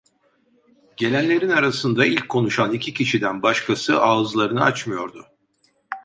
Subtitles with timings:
[0.97, 5.27] Gelenlerin arasında ilk konuşan iki kişiden başkası ağızlarını açmıyordu.